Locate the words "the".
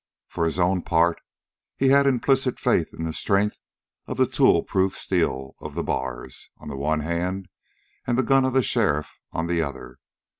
3.05-3.13, 4.17-4.25, 5.75-5.83, 6.69-6.75, 8.17-8.23, 8.53-8.63, 9.45-9.61